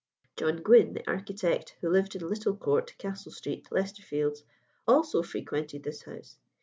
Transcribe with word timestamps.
John 0.35 0.63
Gwynn, 0.63 0.93
the 0.95 1.07
architect, 1.07 1.77
who 1.79 1.87
lived 1.87 2.15
in 2.15 2.27
Little 2.27 2.57
Court, 2.57 2.95
Castle 2.97 3.31
Street, 3.31 3.67
Leicester 3.71 4.01
Fields, 4.01 4.43
also 4.87 5.21
frequented 5.21 5.83
this 5.83 6.01
house. 6.01 6.39